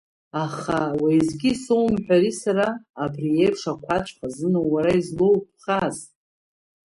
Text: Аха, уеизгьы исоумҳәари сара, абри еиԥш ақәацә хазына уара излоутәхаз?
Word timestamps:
Аха, 0.43 0.79
уеизгьы 1.01 1.49
исоумҳәари 1.53 2.33
сара, 2.41 2.67
абри 3.03 3.29
еиԥш 3.43 3.61
ақәацә 3.71 4.13
хазына 4.17 4.59
уара 4.73 4.91
излоутәхаз? 5.01 5.97